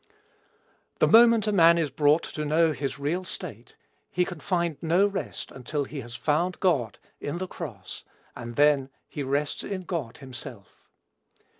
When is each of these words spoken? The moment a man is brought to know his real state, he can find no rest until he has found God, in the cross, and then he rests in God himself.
The 0.97 1.07
moment 1.07 1.45
a 1.45 1.51
man 1.51 1.77
is 1.77 1.91
brought 1.91 2.23
to 2.23 2.43
know 2.43 2.71
his 2.71 2.97
real 2.97 3.23
state, 3.23 3.75
he 4.09 4.25
can 4.25 4.39
find 4.39 4.81
no 4.81 5.05
rest 5.05 5.51
until 5.51 5.83
he 5.83 6.01
has 6.01 6.15
found 6.15 6.59
God, 6.59 6.97
in 7.19 7.37
the 7.37 7.45
cross, 7.47 8.03
and 8.35 8.55
then 8.55 8.89
he 9.07 9.21
rests 9.21 9.63
in 9.63 9.83
God 9.83 10.17
himself. 10.17 10.89